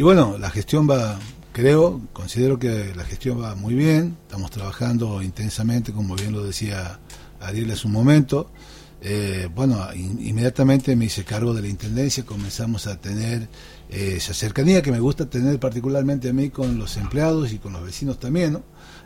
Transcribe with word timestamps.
Y 0.00 0.02
bueno, 0.02 0.38
la 0.38 0.48
gestión 0.48 0.88
va, 0.88 1.18
creo, 1.52 2.00
considero 2.14 2.58
que 2.58 2.94
la 2.94 3.04
gestión 3.04 3.42
va 3.42 3.54
muy 3.54 3.74
bien, 3.74 4.16
estamos 4.22 4.50
trabajando 4.50 5.20
intensamente, 5.20 5.92
como 5.92 6.16
bien 6.16 6.32
lo 6.32 6.42
decía 6.42 6.98
Ariel 7.38 7.70
hace 7.70 7.86
un 7.86 7.92
momento. 7.92 8.50
Eh, 9.02 9.50
bueno, 9.54 9.86
inmediatamente 9.94 10.96
me 10.96 11.04
hice 11.04 11.22
cargo 11.24 11.52
de 11.52 11.60
la 11.60 11.68
intendencia, 11.68 12.24
comenzamos 12.24 12.86
a 12.86 12.98
tener 12.98 13.50
eh, 13.90 14.14
esa 14.16 14.32
cercanía 14.32 14.80
que 14.80 14.90
me 14.90 15.00
gusta 15.00 15.28
tener 15.28 15.60
particularmente 15.60 16.30
a 16.30 16.32
mí 16.32 16.48
con 16.48 16.78
los 16.78 16.96
empleados 16.96 17.52
y 17.52 17.58
con 17.58 17.74
los 17.74 17.84
vecinos 17.84 18.18
también, 18.18 18.54
¿no? 18.54 18.62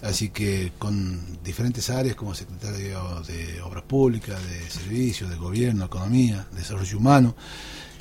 Así 0.00 0.30
que 0.30 0.72
con 0.78 1.42
diferentes 1.44 1.90
áreas 1.90 2.16
como 2.16 2.34
secretario 2.34 3.22
de 3.26 3.60
Obras 3.60 3.84
Públicas, 3.84 4.40
de 4.48 4.70
Servicios, 4.70 5.28
de 5.28 5.36
Gobierno, 5.36 5.84
Economía, 5.84 6.46
Desarrollo 6.56 6.96
Humano, 6.96 7.34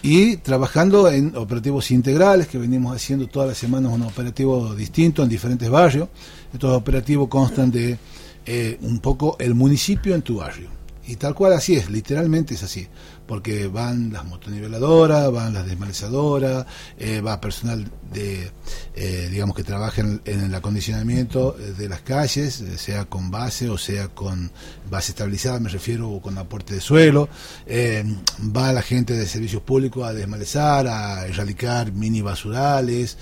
y 0.02 0.38
trabajando 0.38 1.10
en 1.10 1.36
operativos 1.36 1.92
integrales 1.92 2.48
que 2.48 2.58
venimos 2.58 2.96
haciendo 2.96 3.28
todas 3.28 3.50
las 3.50 3.58
semanas 3.58 3.92
un 3.92 4.04
operativo 4.04 4.76
distinto 4.76 5.24
en 5.24 5.30
diferentes 5.30 5.70
barrios. 5.70 6.10
Estos 6.54 6.76
operativos 6.76 7.28
constan 7.28 7.72
de 7.72 7.98
eh, 8.46 8.78
un 8.82 9.00
poco 9.00 9.36
el 9.40 9.56
municipio 9.56 10.16
en 10.16 10.22
tu 10.22 10.38
barrio. 10.38 10.77
Y 11.08 11.16
tal 11.16 11.34
cual 11.34 11.54
así 11.54 11.76
es, 11.76 11.90
literalmente 11.90 12.54
es 12.54 12.64
así. 12.64 12.88
Porque 13.26 13.68
van 13.68 14.12
las 14.12 14.26
motoniveladoras, 14.26 15.32
van 15.32 15.54
las 15.54 15.66
desmalezadoras, 15.66 16.66
eh, 16.98 17.22
va 17.22 17.42
personal 17.42 17.90
de, 18.14 18.52
eh, 18.96 19.28
digamos, 19.30 19.56
que 19.56 19.64
trabaja 19.64 20.02
en, 20.02 20.22
el 20.26 20.54
acondicionamiento 20.54 21.54
de 21.78 21.90
las 21.90 22.02
calles, 22.02 22.62
eh, 22.62 22.78
sea 22.78 23.06
con 23.06 23.32
base 23.32 23.70
o 23.70 23.78
sea 23.78 24.08
con 24.10 24.52
base 24.90 25.12
estabilizada, 25.12 25.60
me 25.60 25.70
refiero, 25.70 26.10
o 26.10 26.22
con 26.22 26.38
aporte 26.38 26.74
de 26.76 26.82
suelo, 26.82 27.28
va 27.68 28.72
la 28.72 28.82
gente 28.82 29.14
de 29.14 29.26
servicios 29.26 29.62
públicos 29.62 30.08
a 30.08 30.14
desmalezar, 30.14 30.88
a 30.88 31.26
erradicar 31.26 31.92
mini 31.92 32.22
basurales, 32.22 33.18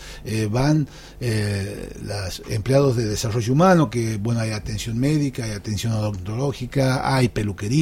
van 0.51 0.87
los 1.19 2.43
empleados 2.49 2.95
de 2.95 3.05
desarrollo 3.05 3.53
humano, 3.53 3.89
que, 3.89 4.17
bueno, 4.17 4.41
hay 4.41 4.51
atención 4.51 4.99
médica, 4.99 5.45
hay 5.45 5.51
atención 5.51 5.93
odontológica, 5.93 7.15
hay 7.15 7.29
peluquería, 7.29 7.74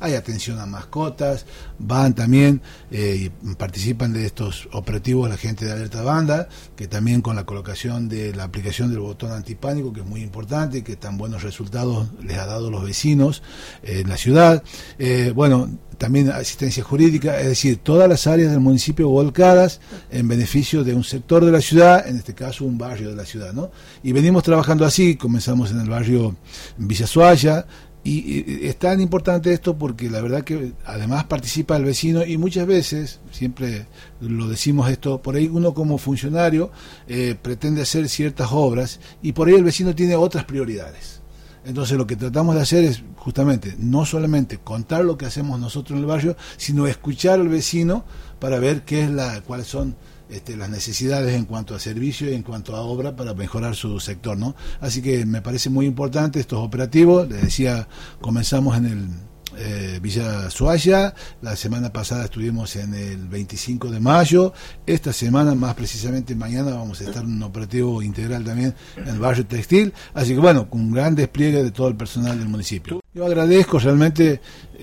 hay 0.00 0.14
atención 0.14 0.58
a 0.58 0.66
mascotas, 0.66 1.46
van 1.78 2.14
también 2.14 2.60
eh, 2.90 3.30
y 3.42 3.54
participan 3.54 4.12
de 4.12 4.26
estos 4.26 4.68
operativos 4.72 5.28
la 5.28 5.36
gente 5.36 5.64
de 5.64 5.72
Alerta 5.72 6.02
Banda, 6.02 6.48
que 6.76 6.86
también 6.86 7.22
con 7.22 7.36
la 7.36 7.44
colocación 7.44 8.08
de 8.08 8.34
la 8.34 8.44
aplicación 8.44 8.90
del 8.90 9.00
botón 9.00 9.32
antipánico, 9.32 9.92
que 9.92 10.00
es 10.00 10.06
muy 10.06 10.22
importante, 10.22 10.82
que 10.82 10.96
tan 10.96 11.18
buenos 11.18 11.42
resultados 11.42 12.08
les 12.22 12.38
ha 12.38 12.46
dado 12.46 12.70
los 12.70 12.84
vecinos 12.84 13.42
eh, 13.82 14.00
en 14.00 14.08
la 14.08 14.16
ciudad. 14.16 14.62
Eh, 14.98 15.32
bueno, 15.34 15.68
también 15.98 16.30
asistencia 16.30 16.82
jurídica, 16.82 17.38
es 17.38 17.46
decir, 17.46 17.78
todas 17.78 18.08
las 18.08 18.26
áreas 18.26 18.50
del 18.50 18.60
municipio 18.60 19.08
volcadas 19.08 19.80
en 20.10 20.26
beneficio 20.26 20.82
de 20.82 20.94
un 20.94 21.04
sector 21.04 21.44
de 21.44 21.52
la 21.52 21.60
ciudad, 21.60 22.06
en 22.08 22.16
este 22.16 22.34
caso 22.34 22.64
un 22.64 22.76
barrio 22.76 23.10
de 23.10 23.16
la 23.16 23.24
ciudad, 23.24 23.52
¿no? 23.52 23.70
Y 24.02 24.12
venimos 24.12 24.42
trabajando 24.42 24.84
así, 24.84 25.16
comenzamos 25.16 25.70
en 25.70 25.80
el 25.80 25.88
barrio 25.88 26.34
Villa 26.76 27.06
Suaya, 27.06 27.66
y, 28.04 28.66
es 28.66 28.76
tan 28.76 29.00
importante 29.00 29.52
esto 29.52 29.76
porque 29.76 30.10
la 30.10 30.20
verdad 30.20 30.42
que 30.42 30.72
además 30.84 31.24
participa 31.24 31.76
el 31.76 31.84
vecino 31.84 32.24
y 32.24 32.36
muchas 32.36 32.66
veces, 32.66 33.20
siempre 33.30 33.86
lo 34.20 34.48
decimos 34.48 34.90
esto, 34.90 35.22
por 35.22 35.36
ahí 35.36 35.48
uno 35.52 35.72
como 35.72 35.98
funcionario 35.98 36.70
eh, 37.06 37.36
pretende 37.40 37.82
hacer 37.82 38.08
ciertas 38.08 38.48
obras 38.50 38.98
y 39.22 39.32
por 39.32 39.48
ahí 39.48 39.54
el 39.54 39.64
vecino 39.64 39.94
tiene 39.94 40.16
otras 40.16 40.44
prioridades. 40.44 41.20
Entonces 41.64 41.96
lo 41.96 42.06
que 42.06 42.16
tratamos 42.16 42.56
de 42.56 42.62
hacer 42.62 42.84
es 42.84 43.02
justamente 43.22 43.76
no 43.78 44.04
solamente 44.04 44.58
contar 44.58 45.04
lo 45.04 45.16
que 45.16 45.26
hacemos 45.26 45.60
nosotros 45.60 45.96
en 45.96 46.02
el 46.02 46.06
barrio, 46.06 46.36
sino 46.56 46.88
escuchar 46.88 47.38
al 47.38 47.48
vecino 47.48 48.04
para 48.40 48.58
ver 48.58 48.82
qué 48.82 49.04
es 49.04 49.10
la, 49.10 49.42
cuáles 49.42 49.68
son 49.68 49.94
este, 50.28 50.56
las 50.56 50.68
necesidades 50.68 51.36
en 51.36 51.44
cuanto 51.44 51.76
a 51.76 51.78
servicio 51.78 52.28
y 52.28 52.34
en 52.34 52.42
cuanto 52.42 52.74
a 52.74 52.80
obra 52.80 53.14
para 53.14 53.32
mejorar 53.32 53.76
su 53.76 54.00
sector, 54.00 54.36
¿no? 54.36 54.56
Así 54.80 55.02
que 55.02 55.24
me 55.24 55.40
parece 55.40 55.70
muy 55.70 55.86
importante 55.86 56.40
estos 56.40 56.58
operativos. 56.58 57.28
Les 57.28 57.42
decía, 57.42 57.86
comenzamos 58.20 58.76
en 58.76 58.86
el 58.86 59.08
eh, 59.56 60.00
Villa 60.02 60.50
Suaya, 60.50 61.14
la 61.42 61.54
semana 61.54 61.92
pasada 61.92 62.24
estuvimos 62.24 62.74
en 62.74 62.92
el 62.94 63.28
25 63.28 63.88
de 63.88 64.00
mayo, 64.00 64.52
esta 64.84 65.12
semana, 65.12 65.54
más 65.54 65.74
precisamente 65.74 66.34
mañana, 66.34 66.74
vamos 66.74 67.00
a 67.02 67.04
estar 67.04 67.22
en 67.22 67.34
un 67.34 67.42
operativo 67.44 68.02
integral 68.02 68.42
también 68.42 68.74
en 68.96 69.06
el 69.06 69.20
barrio 69.20 69.46
textil, 69.46 69.92
así 70.12 70.34
que 70.34 70.40
bueno, 70.40 70.68
con 70.68 70.80
un 70.80 70.92
gran 70.92 71.14
despliegue 71.14 71.62
de 71.62 71.70
todo 71.70 71.86
el 71.86 71.94
personal 71.94 72.36
del 72.36 72.48
municipio. 72.48 73.01
Yo 73.14 73.26
agradezco 73.26 73.78
realmente 73.78 74.40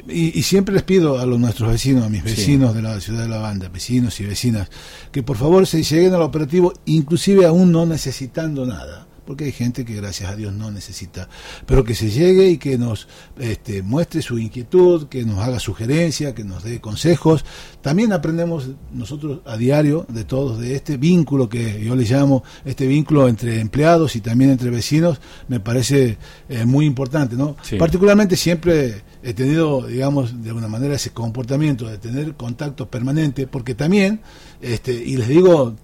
y, 0.08 0.44
siempre 0.44 0.76
les 0.76 0.84
pido 0.84 1.20
a 1.20 1.26
los 1.26 1.40
nuestros 1.40 1.72
vecinos, 1.72 2.06
a 2.06 2.10
mis 2.10 2.24
vecinos 2.24 2.76
de 2.76 2.84
la 2.84 3.00
ciudad 3.02 3.24
de 3.24 3.28
La 3.28 3.40
Banda, 3.40 3.70
vecinos 3.70 4.20
y 4.20 4.26
vecinas, 4.26 4.70
que 5.12 5.24
por 5.24 5.36
favor 5.36 5.66
se 5.66 5.82
lleguen 5.82 6.14
al 6.14 6.22
operativo, 6.22 6.72
inclusive 6.86 7.48
aún 7.48 7.72
no 7.72 7.88
necesitando 7.88 8.68
nada 8.68 9.09
porque 9.30 9.44
hay 9.44 9.52
gente 9.52 9.86
que 9.86 9.94
gracias 9.94 10.32
a 10.32 10.36
Dios 10.36 10.56
no 10.56 10.72
necesita, 10.72 11.30
pero 11.68 11.84
que 11.84 11.94
se 11.94 12.10
llegue 12.10 12.50
y 12.50 12.58
que 12.58 12.80
nos 12.80 13.08
este, 13.38 13.84
muestre 13.84 14.24
su 14.24 14.40
inquietud, 14.40 15.08
que 15.08 15.24
nos 15.24 15.38
haga 15.38 15.60
sugerencias, 15.60 16.34
que 16.34 16.44
nos 16.44 16.64
dé 16.64 16.82
consejos. 16.82 17.46
También 17.84 18.12
aprendemos 18.12 18.72
nosotros 18.92 19.42
a 19.46 19.56
diario 19.56 20.08
de 20.10 20.24
todos, 20.24 20.60
de 20.60 20.74
este 20.76 20.98
vínculo 20.98 21.48
que 21.48 21.80
yo 21.80 21.96
le 21.96 22.06
llamo, 22.06 22.44
este 22.66 22.88
vínculo 22.88 23.28
entre 23.28 23.60
empleados 23.60 24.16
y 24.16 24.22
también 24.22 24.50
entre 24.50 24.72
vecinos, 24.72 25.22
me 25.48 25.60
parece 25.60 26.18
eh, 26.50 26.66
muy 26.66 26.88
importante, 26.88 27.36
¿no? 27.36 27.56
Particularmente 27.78 28.36
siempre 28.36 29.04
he 29.22 29.36
tenido, 29.36 29.86
digamos, 29.86 30.42
de 30.42 30.50
alguna 30.50 30.70
manera 30.70 30.96
ese 30.96 31.12
comportamiento 31.12 31.88
de 31.88 32.00
tener 32.00 32.34
contacto 32.34 32.90
permanente, 32.90 33.46
porque 33.46 33.76
también, 33.76 34.22
este, 34.60 34.92
y 34.92 35.18
les 35.18 35.28
digo, 35.28 35.76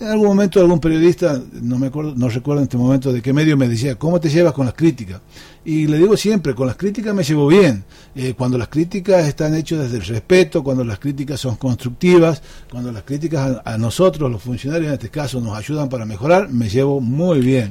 en 0.00 0.08
algún 0.08 0.28
momento 0.28 0.60
algún 0.60 0.80
periodista, 0.80 1.40
no 1.60 1.78
me 1.78 1.88
acuerdo, 1.88 2.14
no 2.16 2.28
recuerdo 2.30 2.62
en 2.62 2.64
este 2.64 2.78
momento 2.78 3.12
de 3.12 3.20
qué 3.20 3.32
medio 3.34 3.56
me 3.56 3.68
decía, 3.68 3.96
¿cómo 3.96 4.18
te 4.18 4.30
llevas 4.30 4.54
con 4.54 4.64
las 4.64 4.74
críticas? 4.74 5.20
Y 5.62 5.86
le 5.86 5.98
digo 5.98 6.16
siempre, 6.16 6.54
con 6.54 6.66
las 6.66 6.76
críticas 6.76 7.14
me 7.14 7.22
llevo 7.22 7.46
bien. 7.46 7.84
Eh, 8.14 8.32
cuando 8.36 8.56
las 8.56 8.68
críticas 8.68 9.28
están 9.28 9.54
hechas 9.54 9.80
desde 9.80 9.98
el 9.98 10.04
respeto, 10.04 10.64
cuando 10.64 10.84
las 10.84 10.98
críticas 10.98 11.38
son 11.38 11.56
constructivas, 11.56 12.42
cuando 12.70 12.90
las 12.90 13.02
críticas 13.02 13.60
a 13.62 13.76
nosotros, 13.76 14.30
los 14.30 14.42
funcionarios 14.42 14.88
en 14.88 14.94
este 14.94 15.10
caso, 15.10 15.38
nos 15.40 15.56
ayudan 15.56 15.90
para 15.90 16.06
mejorar, 16.06 16.48
me 16.48 16.70
llevo 16.70 17.00
muy 17.00 17.40
bien. 17.40 17.58